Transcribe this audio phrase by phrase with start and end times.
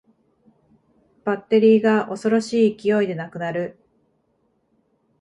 [1.25, 3.77] バッテリーが恐ろしい勢いでなくなる